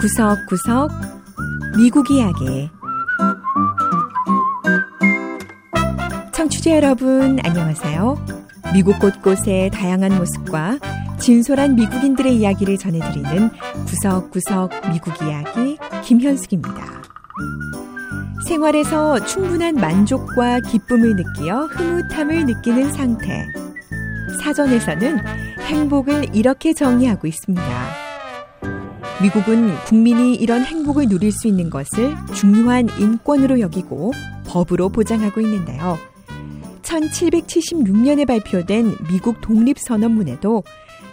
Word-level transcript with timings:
구석구석 0.00 0.90
미국 1.76 2.10
이야기 2.10 2.68
청취자 6.32 6.72
여러분 6.72 7.38
안녕하세요. 7.44 8.26
미국 8.74 8.98
곳곳의 8.98 9.70
다양한 9.70 10.16
모습과 10.18 10.78
진솔한 11.18 11.76
미국인들의 11.76 12.36
이야기를 12.36 12.78
전해드리는 12.78 13.50
구석구석 13.86 14.72
미국 14.90 15.14
이야기 15.22 15.78
김현숙입니다. 16.02 17.02
생활에서 18.46 19.24
충분한 19.24 19.76
만족과 19.76 20.60
기쁨을 20.60 21.16
느끼어 21.16 21.66
흐뭇함을 21.66 22.44
느끼는 22.46 22.92
상태. 22.92 23.46
사전에서는 24.42 25.18
행복을 25.60 26.34
이렇게 26.34 26.74
정의하고 26.74 27.28
있습니다. 27.28 27.62
미국은 29.22 29.72
국민이 29.86 30.34
이런 30.34 30.64
행복을 30.64 31.06
누릴 31.08 31.30
수 31.30 31.46
있는 31.46 31.70
것을 31.70 32.16
중요한 32.34 32.88
인권으로 32.98 33.60
여기고 33.60 34.12
법으로 34.46 34.88
보장하고 34.88 35.40
있는데요. 35.42 35.96
1776년에 36.82 38.26
발표된 38.26 38.96
미국 39.08 39.40
독립선언문에도 39.40 40.64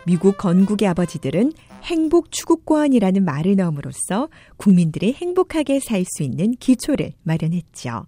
미국 0.05 0.38
건국의 0.38 0.88
아버지들은 0.88 1.53
행복 1.83 2.31
추구권이라는 2.31 3.23
말을 3.23 3.55
넣음으로써 3.57 4.27
국민들이 4.57 5.13
행복하게 5.13 5.80
살 5.80 6.03
수 6.03 6.23
있는 6.23 6.52
기초를 6.59 7.13
마련했죠. 7.21 8.07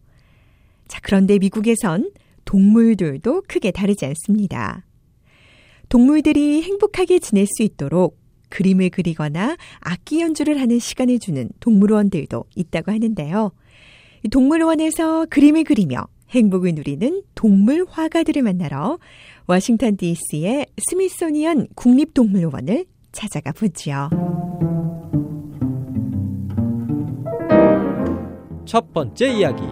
자, 0.88 0.99
그런데 1.03 1.38
미국에선 1.38 2.09
동물들도 2.44 3.44
크게 3.47 3.69
다르지 3.69 4.05
않습니다. 4.08 4.83
동물들이 5.91 6.62
행복하게 6.62 7.20
지낼 7.20 7.45
수 7.45 7.63
있도록 7.63 8.18
그림을 8.48 8.92
그리거나 8.92 9.58
악기 9.81 10.22
연주를 10.22 10.61
하는 10.61 10.80
시간을 10.80 11.20
주는 11.20 11.50
동물원들도 11.59 12.45
있다고 12.56 12.94
하는데요. 12.94 13.52
동물원에서 14.31 15.25
그림을 15.30 15.66
그리며 15.66 16.08
행복을 16.30 16.75
누리는 16.75 17.23
동물 17.36 17.86
화가들을 17.89 18.42
만나러 18.42 19.00
워싱턴 19.48 19.98
DC의 19.98 20.67
스미소니언 20.78 21.67
국립동물원을 21.75 22.86
찾아가 23.11 23.52
보지요. 23.52 24.09
첫 28.64 28.94
번째 28.94 29.28
이야기. 29.28 29.64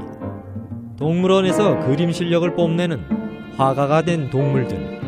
동물원에서 0.98 1.80
그림 1.88 2.12
실력을 2.12 2.54
뽐내는 2.56 3.00
화가가 3.56 4.02
된 4.02 4.30
동물들. 4.30 4.99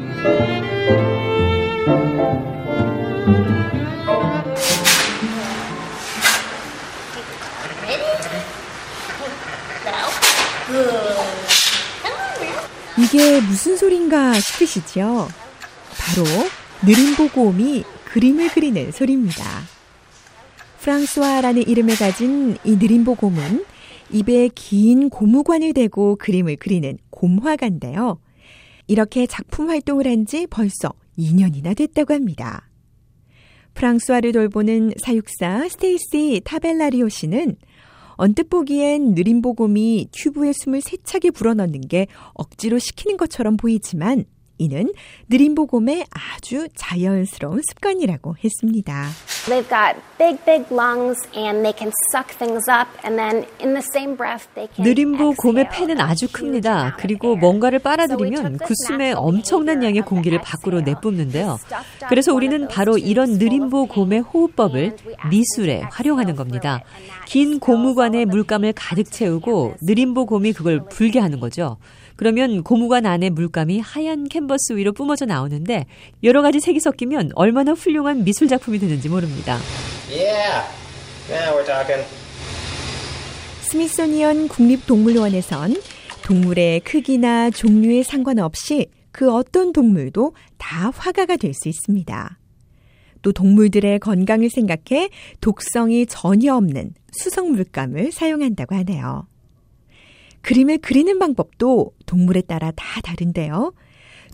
이게 12.97 13.41
무슨 13.41 13.75
소린가 13.75 14.39
싶으시죠? 14.39 15.27
바로 15.97 16.23
느림보고음이 16.83 17.83
그림을 18.05 18.49
그리는 18.49 18.91
소리입니다. 18.91 19.43
프랑스와라는 20.79 21.67
이름을 21.67 21.95
가진 21.97 22.57
이 22.63 22.77
느림보곰은 22.77 23.65
입에 24.11 24.49
긴 24.55 25.09
고무관을 25.09 25.73
대고 25.73 26.17
그림을 26.17 26.55
그리는 26.57 26.97
곰화가인데요. 27.09 28.19
이렇게 28.87 29.25
작품 29.27 29.69
활동을 29.69 30.07
한 30.07 30.25
지 30.25 30.47
벌써 30.47 30.93
2년이나 31.17 31.75
됐다고 31.75 32.13
합니다. 32.13 32.69
프랑스화를 33.73 34.31
돌보는 34.33 34.93
사육사 35.03 35.67
스테이시 35.69 36.41
타벨라리오 36.43 37.09
씨는 37.09 37.55
언뜻 38.15 38.49
보기엔 38.49 39.13
느림보곰이 39.15 40.09
튜브에 40.11 40.51
숨을 40.53 40.81
세차게 40.81 41.31
불어넣는 41.31 41.81
게 41.81 42.07
억지로 42.33 42.77
시키는 42.77 43.17
것처럼 43.17 43.57
보이지만 43.57 44.25
이는 44.61 44.93
느림보곰의 45.29 46.05
아주 46.11 46.67
자연스러운 46.75 47.61
습관이라고 47.67 48.35
했습니다. 48.43 49.09
They've 49.47 49.67
got 49.67 49.99
big, 50.19 50.37
big 50.45 50.65
lungs 50.71 51.17
and 51.35 51.63
they 51.63 51.73
can 51.75 51.91
suck 52.13 52.37
things 52.37 52.69
up 52.69 52.87
and 53.03 53.17
then 53.17 53.43
in 53.59 53.73
the 53.73 53.81
same 53.81 54.15
breath 54.15 54.45
they 54.53 54.69
can 54.71 54.85
느림보 54.87 55.33
곰의 55.37 55.69
폐는 55.71 55.99
아주 55.99 56.31
큽니다. 56.31 56.95
그리고. 56.99 57.35
뭔가를 57.35 57.79
빨아들이면 57.79 58.57
그 58.59 58.73
숨에 58.87 59.13
엄청난 59.13 59.83
양의 59.83 60.03
공기를 60.03 60.39
밖으로. 60.41 60.81
내뿜는데요. 60.81 61.57
그래서 62.07 62.33
우리는 62.33 62.67
바로 62.67 62.97
이런 62.97 63.39
느림보 63.39 63.87
곰의 63.87 64.19
호흡법을 64.19 64.95
미술에 65.31 65.81
활용하는 65.91 66.35
겁니다. 66.35 66.83
긴 67.25 67.59
고무관에 67.59 68.25
물감을 68.25 68.73
가득 68.75 69.09
채우고. 69.11 69.75
느림보 69.81 70.27
곰이 70.27 70.53
그걸 70.53 70.85
불게 70.85 71.19
하는 71.19 71.39
거죠. 71.39 71.77
그러면 72.15 72.63
고무관 72.63 73.05
안에 73.05 73.29
물감이 73.29 73.79
하얀 73.79 74.27
캔버스 74.27 74.73
위로 74.73 74.93
뿜어져 74.93 75.25
나오는데 75.25 75.85
여러 76.23 76.41
가지 76.41 76.59
색이 76.59 76.79
섞이면 76.79 77.31
얼마나 77.35 77.73
훌륭한 77.73 78.23
미술 78.23 78.47
작품이 78.47 78.79
되는지 78.79 79.09
모릅니다. 79.09 79.57
Yeah. 80.09 80.67
Now 81.29 81.57
we're 81.57 81.65
talking. 81.65 82.05
스미소니언 83.61 84.49
국립동물원에선 84.49 85.75
동물의 86.23 86.81
크기나 86.81 87.49
종류에 87.49 88.03
상관없이 88.03 88.87
그 89.11 89.33
어떤 89.33 89.71
동물도 89.73 90.33
다 90.57 90.91
화가가 90.93 91.37
될 91.37 91.53
수 91.53 91.69
있습니다. 91.69 92.37
또 93.21 93.31
동물들의 93.31 93.99
건강을 93.99 94.49
생각해 94.49 95.09
독성이 95.41 96.05
전혀 96.05 96.55
없는 96.55 96.93
수성 97.11 97.51
물감을 97.51 98.11
사용한다고 98.11 98.75
하네요. 98.75 99.27
그림을 100.41 100.79
그리는 100.79 101.17
방법도 101.19 101.91
동물에 102.05 102.41
따라 102.41 102.71
다 102.75 103.01
다른데요. 103.01 103.73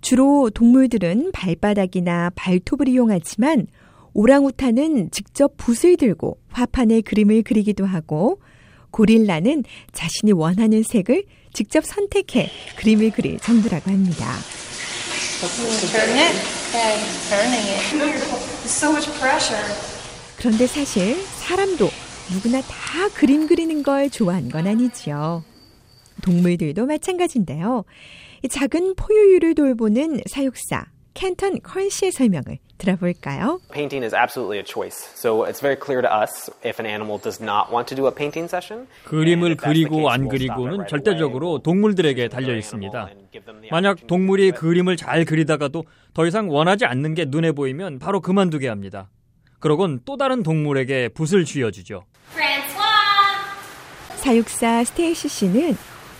주로 0.01 0.49
동물들은 0.49 1.31
발바닥이나 1.31 2.31
발톱을 2.35 2.87
이용하지만 2.87 3.67
오랑우탄은 4.13 5.11
직접 5.11 5.55
붓을 5.57 5.97
들고 5.97 6.37
화판에 6.49 7.01
그림을 7.01 7.43
그리기도 7.43 7.85
하고 7.85 8.39
고릴라는 8.91 9.63
자신이 9.93 10.31
원하는 10.31 10.81
색을 10.83 11.23
직접 11.53 11.85
선택해 11.85 12.49
그림을 12.77 13.11
그릴 13.11 13.37
정도라고 13.39 13.91
합니다. 13.91 14.25
그런데 20.37 20.67
사실 20.67 21.15
사람도 21.39 21.89
누구나 22.31 22.61
다 22.61 23.09
그림 23.13 23.47
그리는 23.47 23.83
걸 23.83 24.09
좋아하는 24.09 24.49
건 24.49 24.67
아니지요. 24.67 25.43
동물들도 26.21 26.85
마찬가지인데요. 26.85 27.83
이 28.43 28.47
작은 28.47 28.95
포유류를 28.95 29.55
돌보는 29.55 30.21
사육사 30.27 30.85
켄턴 31.13 31.59
컬 31.61 31.89
씨의 31.89 32.11
설명을 32.11 32.59
들어볼까요? 32.77 33.59
Painting 33.73 34.03
is 34.05 34.13
absolutely 34.13 34.59
a 34.59 34.63
choice. 34.63 34.97
So 35.15 35.45
it's 35.45 35.59
very 35.59 35.75
clear 35.75 35.99
to 36.03 36.09
us 36.09 36.51
if 36.63 36.79
an 36.79 36.85
animal 36.85 37.19
does 37.19 37.41
not 37.41 37.73
want 37.73 37.87
to 37.89 37.95
do 37.95 38.05
a 38.05 38.13
painting 38.13 38.45
session. 38.47 38.85
그림을 39.05 39.55
그리고 39.57 40.11
안 40.11 40.27
그리고는 40.27 40.85
절대적으로. 40.87 41.57
동물들에게 41.63 42.27
달려 42.27 42.55
있습니다. 42.55 43.09
만약 43.71 44.05
동물이. 44.05 44.51
그림을 44.51 44.95
잘 44.95 45.25
그리다가도 45.25 45.85
더 46.13 46.27
이상 46.27 46.51
원하지 46.51 46.85
않는 46.85 47.15
게 47.15 47.25
눈에 47.25 47.51
보이면 47.51 47.97
바로 47.97 48.21
그만두게 48.21 48.67
합니다. 48.67 49.09
그러곤 49.59 50.01
또 50.05 50.17
다른 50.17 50.43
동물에게 50.43 51.09
붓을 51.09 51.45
쥐어주죠. 51.45 52.03
사육사 54.17 54.83
스테이시 54.83 55.27
씨는 55.29 55.75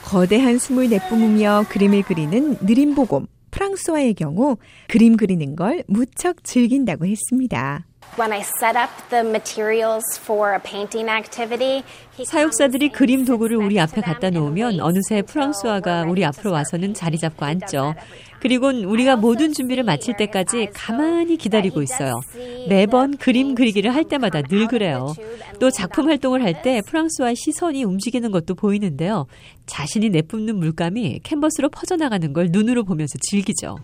거대한 0.07 0.57
숨을 0.57 0.90
내뿜으며 0.90 1.66
그림을 1.68 2.01
그리는 2.03 2.56
느림보곰 2.62 3.28
프랑스와의 3.51 4.13
경우 4.13 4.56
그림 4.88 5.18
그리는 5.18 5.54
걸 5.57 5.83
무척 5.88 6.45
즐긴다고 6.45 7.06
했습니다. 7.06 7.86
When 8.15 8.31
I 8.33 8.42
set 8.59 8.75
up 8.75 8.89
the 9.09 9.24
materials 9.24 10.04
for 10.24 10.54
a 10.56 10.59
painting 10.59 11.07
activity, 11.07 11.83
he 12.18 12.25
사육사들이 12.25 12.89
그림 12.89 13.25
도구를 13.25 13.57
우리 13.57 13.80
앞에 13.80 14.01
갖다 14.01 14.31
놓으면 14.31 14.80
어느새 14.80 15.21
we're 15.21 16.09
우리 16.09 16.25
앞으로 16.25 16.51
와서는 16.51 16.94
자리. 16.95 17.18
잡고 17.19 17.45
앉죠. 17.45 17.94
그리곤 18.39 18.83
우리가 18.83 19.15
모든 19.15 19.51
준비를 19.54 19.83
마칠 19.83 20.15
때까지 20.18 20.69
가만히 20.74 21.38
기다리고 21.38 21.81
있어요. 21.81 22.21
매번 22.69 23.18
그림 23.18 23.56
그리기를 23.56 23.94
할 23.94 24.04
때마다 24.04 24.42
늘 24.44 24.68
그래요. 24.68 25.13
또 25.60 25.69
작품 25.71 26.07
활동을 26.10 26.44
할 26.44 26.62
때 26.63 26.81
프랑스와 26.86 27.33
시선이 27.36 27.83
움직이는 27.83 28.31
것도 28.31 28.56
보이는데요. 28.56 29.25
자신이 29.68 30.10
내뿜는 30.10 30.57
물감이 30.57 31.19
캔버스로 31.24 31.69
퍼져나가는 31.69 32.33
걸 32.33 32.50
눈으로 32.51 32.83
보면서 32.83 33.18
즐기죠. 33.21 33.77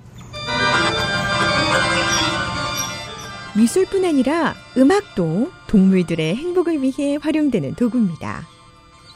미술뿐 3.55 4.03
아니라 4.03 4.55
음악도 4.77 5.51
동물들의 5.67 6.35
행복을 6.35 6.81
위해 6.81 7.17
활용되는 7.21 7.75
도구입니다. 7.75 8.47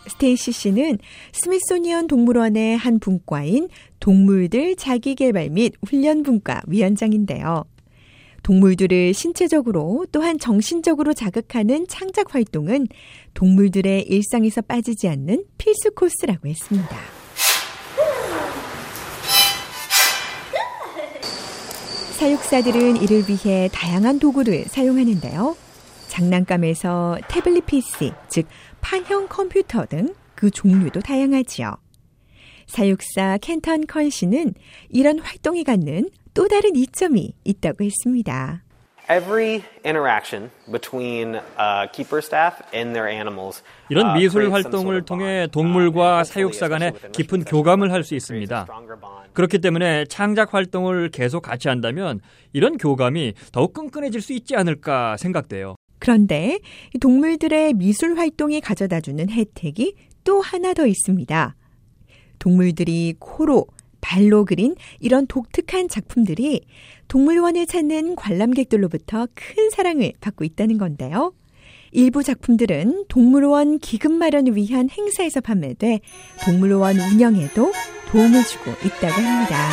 스테이시 0.07 0.51
씨는 0.51 0.99
스미소니언 1.31 2.07
동물원의 2.07 2.77
한 2.77 2.99
분과인 2.99 3.67
동물들 3.99 4.75
자기개발 4.75 5.49
및 5.49 5.73
훈련 5.85 6.21
분과 6.21 6.61
위원장인데요. 6.67 7.65
동물들을 8.43 9.13
신체적으로 9.13 10.05
또한 10.11 10.37
정신적으로 10.37 11.13
자극하는 11.13 11.87
창작 11.87 12.33
활동은 12.35 12.87
동물들의 13.33 14.03
일상에서 14.03 14.61
빠지지 14.61 15.09
않는 15.09 15.45
필수 15.57 15.91
코스라고 15.91 16.47
했습니다. 16.47 17.16
사육사들은 22.17 22.97
이를 22.97 23.23
위해 23.29 23.69
다양한 23.71 24.19
도구를 24.19 24.65
사용하는데요. 24.65 25.55
장난감에서 26.07 27.19
태블릿 27.27 27.65
PC, 27.65 28.11
즉 28.29 28.47
판형 28.81 29.27
컴퓨터 29.27 29.85
등 29.85 30.15
그 30.37 30.51
종류도 30.51 31.01
다양하지요. 31.01 31.75
사육사 32.67 33.39
켄턴 33.41 33.87
컨 33.87 34.09
씨는 34.09 34.53
이런 34.89 35.19
활동이 35.19 35.63
갖는 35.63 36.09
또 36.33 36.47
다른 36.47 36.75
이점이 36.75 37.33
있다고 37.43 37.83
했습니다. 37.83 38.63
Every 39.09 39.63
interaction 39.85 40.51
between 40.69 41.35
uh, 41.57 41.87
keeper 41.93 42.21
staff 42.21 42.59
and 42.73 42.93
their 42.93 43.07
animals 43.07 43.63
이런 43.89 44.07
uh, 44.07 44.19
미술 44.19 44.51
활동을 44.51 45.03
통해. 45.05 45.47
동물과 45.47 46.19
Uh, 46.19 46.29
사육사 46.29 46.67
within 46.67 47.11
깊은 47.13 47.45
교감을 47.45 47.93
할 47.93 48.03
수 48.03 48.15
있습니다. 48.15 48.63
stronger 48.63 48.99
bond. 48.99 49.29
그렇기 49.33 49.59
때문에 49.59 50.05
창작 50.05 50.53
활동을 50.53 51.09
계속 51.09 51.41
같이 51.43 51.69
한다면 51.69 52.19
이런 52.51 52.77
교감이 52.77 53.33
더욱 53.53 53.71
끈끈해질 53.73 54.19
수 54.19 54.33
있지 54.33 54.57
않을까 54.57 55.15
생각돼요. 55.15 55.75
그런데 55.99 56.59
이 56.93 56.99
동물들의 56.99 57.75
미술 57.75 58.17
활동이 58.17 58.59
가져다 58.59 58.99
주는 58.99 59.29
혜택이 59.29 59.95
또 60.25 60.41
하나 60.41 60.73
더 60.73 60.85
있습니다. 60.85 61.55
동물들이 62.39 63.15
코로, 63.19 63.67
발로 64.01 64.45
그린 64.45 64.75
이런 64.99 65.27
독특한 65.27 65.87
작품들이 65.89 66.61
동물원을 67.07 67.65
찾는 67.65 68.15
관람객들로부터 68.15 69.27
큰 69.33 69.69
사랑을 69.69 70.13
받고 70.19 70.43
있다는 70.43 70.77
건데요. 70.77 71.33
일부 71.91 72.21
작품들은 72.21 73.05
동물원 73.07 73.79
기금 73.79 74.13
마련을 74.13 74.55
위한 74.55 74.89
행사에서 74.89 75.41
판매돼 75.41 76.01
동물원 76.43 76.97
운영에도 76.97 77.71
도움을 78.11 78.43
주고 78.43 78.71
있다고 78.85 79.13
합니다. 79.13 79.69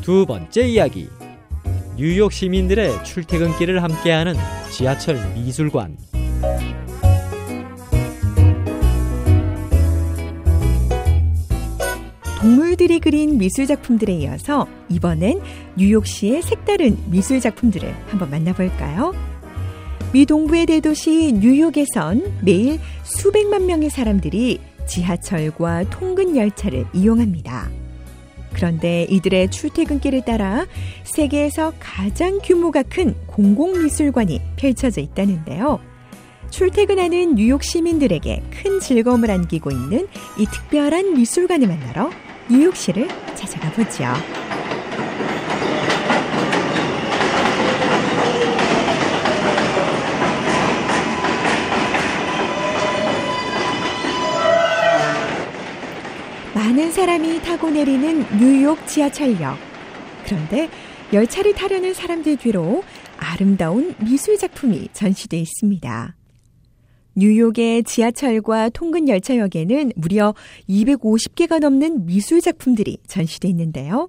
두 0.00 0.26
번째 0.26 0.66
이야기. 0.66 1.08
뉴욕 1.96 2.32
시민들의 2.32 3.04
출퇴근길을 3.04 3.82
함께하는 3.82 4.34
지하철 4.72 5.16
미술관. 5.34 5.98
동물들이 12.40 13.00
그린 13.00 13.36
미술 13.36 13.66
작품들에 13.66 14.14
이어서 14.14 14.66
이번엔 14.88 15.42
뉴욕시의 15.76 16.40
색다른 16.40 16.96
미술 17.10 17.38
작품들을 17.38 17.94
한번 18.08 18.30
만나볼까요? 18.30 19.14
미 20.14 20.24
동부의 20.24 20.64
대도시 20.64 21.34
뉴욕에선 21.34 22.38
매일 22.42 22.80
수백만 23.02 23.66
명의 23.66 23.90
사람들이 23.90 24.58
지하철과 24.86 25.90
통근 25.90 26.34
열차를 26.34 26.86
이용합니다. 26.94 27.68
그런데 28.54 29.06
이들의 29.10 29.50
출퇴근길을 29.50 30.24
따라 30.24 30.66
세계에서 31.04 31.74
가장 31.78 32.38
규모가 32.42 32.84
큰 32.84 33.14
공공미술관이 33.26 34.40
펼쳐져 34.56 35.02
있다는데요. 35.02 35.78
출퇴근하는 36.48 37.34
뉴욕 37.34 37.62
시민들에게 37.62 38.42
큰 38.50 38.80
즐거움을 38.80 39.30
안기고 39.30 39.70
있는 39.70 40.08
이 40.38 40.46
특별한 40.46 41.14
미술관을 41.14 41.68
만나러 41.68 42.10
뉴욕시를 42.50 43.06
찾아가 43.36 43.70
보죠. 43.70 44.04
많은 56.54 56.90
사람이 56.90 57.40
타고 57.42 57.70
내리는 57.70 58.26
뉴욕 58.38 58.84
지하철역. 58.86 59.56
그런데 60.24 60.68
열차를 61.12 61.54
타려는 61.54 61.94
사람들 61.94 62.36
뒤로 62.36 62.82
아름다운 63.16 63.94
미술 63.98 64.36
작품이 64.36 64.88
전시돼 64.92 65.38
있습니다. 65.38 66.19
뉴욕의 67.20 67.82
지하철과 67.84 68.70
통근 68.70 69.06
열차역에는 69.06 69.92
무려 69.94 70.34
250개가 70.70 71.60
넘는 71.60 72.06
미술 72.06 72.40
작품들이 72.40 72.96
전시돼 73.06 73.46
있는데요. 73.48 74.08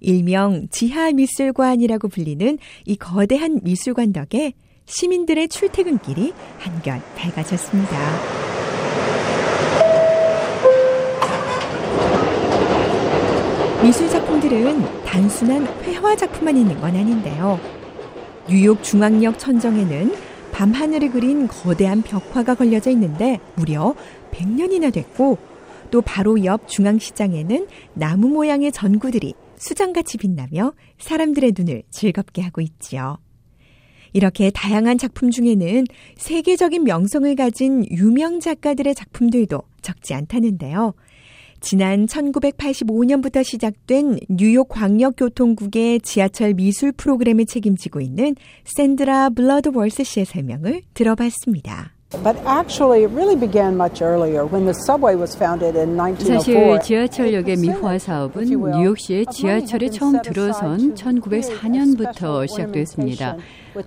일명 0.00 0.68
지하 0.70 1.10
미술관이라고 1.12 2.08
불리는 2.08 2.58
이 2.84 2.96
거대한 2.96 3.60
미술관 3.62 4.12
덕에 4.12 4.52
시민들의 4.84 5.48
출퇴근길이 5.48 6.34
한결 6.58 7.00
밝아졌습니다. 7.16 7.96
미술 13.82 14.10
작품들은 14.10 15.04
단순한 15.06 15.66
회화 15.84 16.14
작품만 16.14 16.58
있는 16.58 16.78
건 16.78 16.94
아닌데요. 16.94 17.58
뉴욕 18.46 18.82
중앙역 18.82 19.38
천정에는 19.38 20.31
밤하늘을 20.52 21.10
그린 21.10 21.48
거대한 21.48 22.02
벽화가 22.02 22.54
걸려져 22.54 22.90
있는데 22.90 23.40
무려 23.56 23.94
100년이나 24.30 24.92
됐고 24.92 25.38
또 25.90 26.00
바로 26.02 26.44
옆 26.44 26.68
중앙시장에는 26.68 27.66
나무 27.94 28.28
모양의 28.28 28.72
전구들이 28.72 29.34
수정같이 29.56 30.18
빛나며 30.18 30.72
사람들의 30.98 31.52
눈을 31.56 31.82
즐겁게 31.90 32.42
하고 32.42 32.60
있지요. 32.60 33.18
이렇게 34.12 34.50
다양한 34.50 34.98
작품 34.98 35.30
중에는 35.30 35.84
세계적인 36.16 36.84
명성을 36.84 37.34
가진 37.34 37.84
유명 37.90 38.40
작가들의 38.40 38.94
작품들도 38.94 39.62
적지 39.80 40.14
않다는데요. 40.14 40.94
지난 41.62 42.06
1985년부터 42.06 43.44
시작된 43.44 44.18
뉴욕 44.28 44.68
광역교통국의 44.68 46.00
지하철 46.00 46.54
미술 46.54 46.90
프로그램을 46.90 47.46
책임지고 47.46 48.00
있는 48.00 48.34
샌드라 48.64 49.30
블러드월스 49.30 50.02
씨의 50.02 50.26
설명을 50.26 50.82
들어봤습니다. 50.92 51.92
But 52.22 52.36
actually, 52.46 53.04
it 53.04 53.14
really 53.14 53.40
began 53.40 53.74
much 53.74 54.02
earlier 54.02 54.44
when 54.44 54.66
the 54.66 54.74
subway 54.84 55.16
was 55.16 55.34
founded 55.34 55.78
in 55.78 55.96
1904. 55.96 56.34
사실 56.34 56.80
지하철역의 56.82 57.56
미화 57.56 57.96
사업은 57.96 58.44
뉴욕시의 58.48 59.26
지하철에 59.32 59.88
처음 59.88 60.20
들어선 60.20 60.94
1904년부터 60.94 62.46
시작됐습니다. 62.48 63.38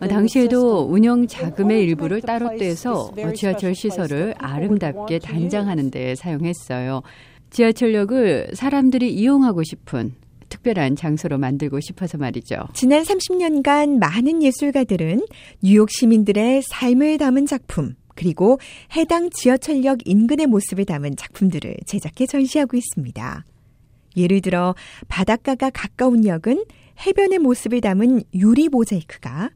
당시에도 0.09 0.88
운영 0.89 1.27
자금의 1.27 1.83
일부를 1.83 2.21
따로 2.21 2.57
떼서 2.57 3.11
지하철 3.35 3.75
시설을 3.75 4.33
아름답게 4.39 5.19
단장하는 5.19 5.91
데 5.91 6.15
사용했어요. 6.15 7.03
지하철역을 7.55 8.50
사람들이 8.53 9.13
이용하고 9.13 9.63
싶은 9.63 10.13
특별한 10.50 10.97
장소로 10.97 11.38
만들고 11.38 11.79
싶어서 11.79 12.17
말이죠. 12.17 12.57
지난 12.74 13.03
30년간 13.03 13.97
많은 13.97 14.43
예술가들은 14.43 15.25
뉴욕 15.63 15.89
시민들의 15.89 16.63
삶을 16.63 17.17
담은 17.17 17.45
작품, 17.45 17.95
그리고 18.13 18.59
해당 18.97 19.29
지하철역 19.29 20.00
인근의 20.03 20.47
모습을 20.47 20.83
담은 20.83 21.15
작품들을 21.15 21.77
제작해 21.85 22.25
전시하고 22.25 22.75
있습니다. 22.75 23.45
예를 24.17 24.41
들어 24.41 24.75
바닷가가 25.07 25.69
가까운 25.69 26.25
역은 26.25 26.65
해변의 27.05 27.39
모습을 27.39 27.79
담은 27.79 28.24
유리 28.33 28.67
모자이크가 28.67 29.50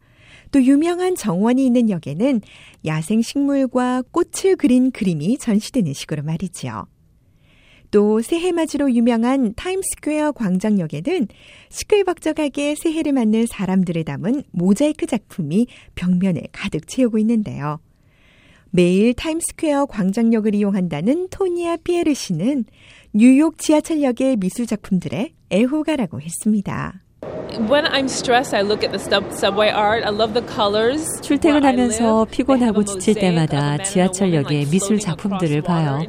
또 0.51 0.63
유명한 0.63 1.15
정원이 1.15 1.65
있는 1.65 1.89
역에는 1.89 2.39
야생 2.85 3.21
식물과 3.21 4.03
꽃을 4.11 4.55
그린 4.57 4.91
그림이 4.91 5.37
전시되는 5.37 5.91
식으로 5.91 6.23
말이지요. 6.23 6.87
또 7.91 8.21
새해 8.21 8.51
맞이로 8.51 8.93
유명한 8.93 9.53
타임스퀘어 9.55 10.33
광장역에는 10.33 11.27
시끌벅적하게 11.69 12.75
새해를 12.75 13.13
맞는 13.13 13.47
사람들을 13.47 14.03
담은 14.03 14.43
모자이크 14.51 15.07
작품이 15.07 15.67
벽면을 15.95 16.43
가득 16.51 16.87
채우고 16.87 17.17
있는데요. 17.19 17.79
매일 18.71 19.13
타임스퀘어 19.15 19.87
광장역을 19.87 20.53
이용한다는 20.53 21.29
토니아 21.29 21.77
피에르 21.77 22.13
씨는 22.13 22.65
뉴욕 23.13 23.57
지하철역의 23.57 24.37
미술 24.37 24.67
작품들의 24.67 25.33
애호가라고 25.51 26.21
했습니다. 26.21 27.01
When 27.69 27.85
I'm 27.85 28.07
stressed, 28.07 28.53
I 28.53 28.61
look 28.61 28.83
at 28.83 28.91
the 28.91 28.99
sub- 28.99 29.31
subway 29.33 29.69
art. 29.69 30.03
I 30.05 30.11
love 30.11 30.33
the 30.33 30.45
colors. 30.47 31.19
출퇴근하면서 31.21 32.25
피곤하고 32.31 32.83
지칠 32.85 33.15
때마다 33.15 33.77
지하철역의 33.83 34.67
미술 34.67 34.99
작품들을 34.99 35.61
봐요. 35.61 36.01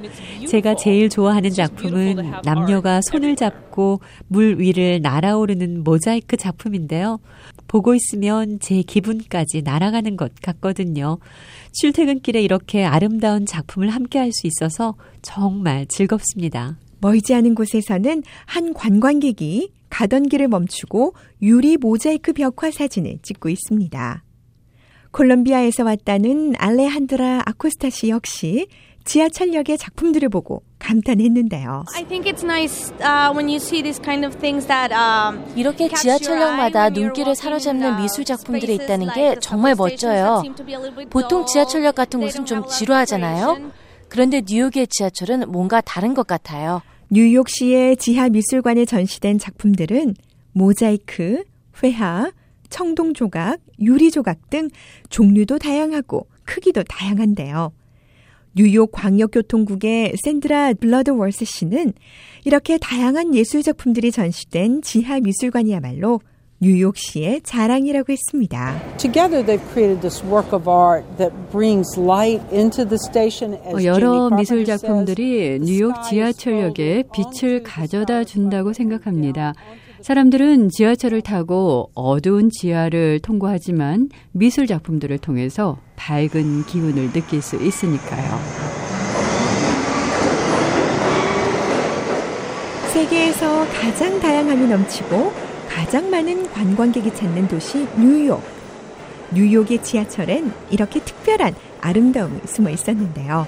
제가 0.48 0.76
제일 0.76 1.08
좋아하는 1.08 1.50
작품은 1.50 2.32
남녀가 2.44 3.00
손을 3.10 3.36
잡고 3.36 4.00
물 4.28 4.60
위를 4.60 5.00
날아오르는 5.02 5.82
모자이크 5.82 6.36
작품인데요. 6.36 7.18
보고 7.66 7.94
있으면 7.94 8.58
제 8.60 8.82
기분까지 8.82 9.62
날아가는 9.62 10.16
것 10.16 10.32
같거든요. 10.42 11.18
출퇴근길에 11.72 12.40
이렇게 12.42 12.84
아름다운 12.84 13.46
작품을 13.46 13.90
함께 13.90 14.18
할 14.18 14.30
수 14.32 14.46
있어서 14.46 14.94
정말 15.22 15.86
즐겁습니다. 15.88 16.76
멀지 17.00 17.34
않은 17.34 17.54
곳에서는 17.56 18.22
한 18.46 18.74
관광객이 18.74 19.72
가던 19.90 20.28
길을 20.28 20.48
멈추고 20.48 21.14
유리 21.42 21.76
모자이크 21.76 22.32
벽화 22.32 22.70
사진을 22.70 23.18
찍고 23.22 23.48
있습니다. 23.48 24.24
콜롬비아에서 25.10 25.84
왔다는 25.84 26.54
알레한드라 26.56 27.42
아코스타 27.44 27.90
씨 27.90 28.08
역시 28.08 28.68
지하철역의 29.04 29.78
작품들을 29.78 30.28
보고 30.28 30.62
감탄했는데요. 30.78 31.84
Nice 32.44 32.92
uh, 33.00 33.32
kind 34.02 34.26
of 34.26 34.38
that 34.66 34.94
um, 34.94 35.42
이렇게 35.56 35.88
지하철역마다 35.88 36.90
눈길을 36.90 37.34
사로잡는 37.34 37.96
미술 37.96 38.24
작품들이 38.24 38.74
있다는 38.74 39.12
게 39.12 39.36
정말 39.40 39.74
멋져요. 39.74 40.42
보통 41.10 41.46
지하철역 41.46 41.94
같은 41.94 42.20
곳은 42.20 42.44
좀 42.44 42.66
지루하잖아요. 42.66 43.72
그런데 44.08 44.42
뉴욕의 44.46 44.88
지하철은 44.88 45.50
뭔가 45.50 45.80
다른 45.80 46.14
것 46.14 46.26
같아요. 46.26 46.82
뉴욕시의 47.12 47.96
지하 47.96 48.28
미술관에 48.28 48.84
전시된 48.84 49.38
작품들은 49.38 50.14
모자이크, 50.52 51.42
회화, 51.82 52.30
청동 52.68 53.14
조각, 53.14 53.58
유리 53.80 54.12
조각 54.12 54.48
등 54.48 54.68
종류도 55.08 55.58
다양하고 55.58 56.28
크기도 56.44 56.84
다양한데요. 56.84 57.72
뉴욕 58.54 58.92
광역교통국의 58.92 60.14
샌드라 60.22 60.74
블러드월스 60.74 61.44
씨는 61.46 61.94
이렇게 62.44 62.78
다양한 62.78 63.34
예술 63.34 63.64
작품들이 63.64 64.12
전시된 64.12 64.82
지하 64.82 65.18
미술관이야말로 65.18 66.20
뉴욕시의 66.62 67.40
자랑이라고 67.42 68.12
했습니다. 68.12 68.78
Together 68.98 69.42
they've 69.42 69.66
created 69.72 70.02
this 70.02 70.22
work 70.22 70.52
of 70.52 70.68
art 70.68 71.06
that 71.16 71.32
brings 71.50 71.98
light 71.98 72.44
into 72.52 72.86
the 72.86 72.98
station 73.08 73.58
as 73.66 73.82
여러 73.82 74.28
미술 74.28 74.66
작품들이 74.66 75.58
뉴욕 75.62 75.94
지하철역에 76.02 77.04
빛을 77.14 77.62
가져다 77.62 78.24
준다고 78.24 78.74
생각합니다. 78.74 79.54
사람들은 80.02 80.68
지하철을 80.68 81.22
타고 81.22 81.90
어두운 81.94 82.50
지하를 82.50 83.20
통과하지만 83.20 84.10
미술 84.32 84.66
작품들을 84.66 85.16
통해서 85.16 85.78
밝은 85.96 86.66
기운을 86.66 87.12
느낄 87.12 87.40
수 87.40 87.56
있으니까요. 87.56 88.38
세계에서 92.92 93.66
가장 93.68 94.20
다양함이 94.20 94.66
넘치고 94.66 95.49
가장 95.70 96.10
많은 96.10 96.50
관광객이 96.50 97.14
찾는 97.14 97.48
도시 97.48 97.86
뉴욕. 97.96 98.42
뉴욕의 99.32 99.82
지하철엔 99.82 100.52
이렇게 100.70 101.00
특별한 101.00 101.54
아름다움이 101.80 102.40
숨어 102.44 102.70
있었는데요. 102.70 103.46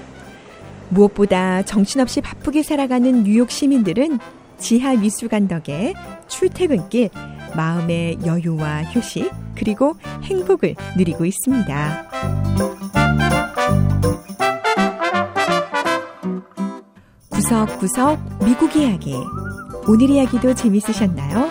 무엇보다 0.89 1.63
정신없이 1.63 2.21
바쁘게 2.21 2.63
살아가는 2.63 3.25
뉴욕 3.25 3.51
시민들은 3.51 4.21
지하 4.59 4.95
미술관 4.95 5.49
덕에 5.49 5.95
출퇴근길 6.29 7.11
마음의 7.57 8.19
여유와 8.25 8.85
휴식 8.85 9.31
그리고 9.57 9.97
행복을 10.23 10.77
누리고 10.97 11.25
있습니다. 11.25 12.09
구석구석 17.31 18.45
미국 18.45 18.77
이야기. 18.77 19.17
오늘 19.89 20.11
이야기도 20.11 20.55
재밌으셨나요? 20.55 21.51